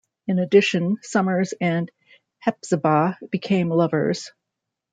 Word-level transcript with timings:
In 0.25 0.39
addition, 0.39 0.97
Summers 1.03 1.53
and 1.61 1.91
Hepzibah 2.39 3.19
became 3.29 3.69
lovers. 3.69 4.31